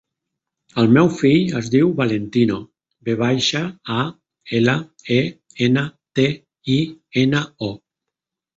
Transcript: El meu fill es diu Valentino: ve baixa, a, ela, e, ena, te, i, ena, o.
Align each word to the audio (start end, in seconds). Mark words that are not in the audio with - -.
El 0.83 0.87
meu 0.93 1.09
fill 1.17 1.51
es 1.59 1.69
diu 1.75 1.91
Valentino: 1.99 2.57
ve 3.09 3.15
baixa, 3.21 3.63
a, 3.97 3.99
ela, 4.63 4.77
e, 5.19 5.21
ena, 5.69 5.87
te, 6.21 6.29
i, 6.81 6.83
ena, 7.27 7.47
o. 7.73 7.75